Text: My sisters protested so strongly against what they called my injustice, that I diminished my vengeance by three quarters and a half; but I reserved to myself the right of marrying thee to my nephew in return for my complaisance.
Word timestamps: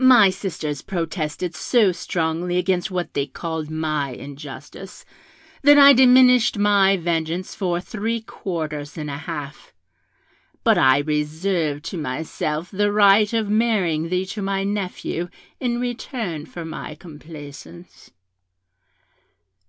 My 0.00 0.30
sisters 0.30 0.82
protested 0.82 1.54
so 1.54 1.92
strongly 1.92 2.58
against 2.58 2.90
what 2.90 3.14
they 3.14 3.24
called 3.24 3.70
my 3.70 4.08
injustice, 4.10 5.04
that 5.62 5.78
I 5.78 5.92
diminished 5.92 6.58
my 6.58 6.96
vengeance 6.96 7.54
by 7.54 7.78
three 7.78 8.20
quarters 8.20 8.98
and 8.98 9.08
a 9.08 9.16
half; 9.16 9.72
but 10.64 10.76
I 10.76 10.98
reserved 10.98 11.84
to 11.84 11.98
myself 11.98 12.72
the 12.72 12.90
right 12.90 13.32
of 13.32 13.48
marrying 13.48 14.08
thee 14.08 14.26
to 14.34 14.42
my 14.42 14.64
nephew 14.64 15.28
in 15.60 15.78
return 15.78 16.46
for 16.46 16.64
my 16.64 16.96
complaisance. 16.96 18.10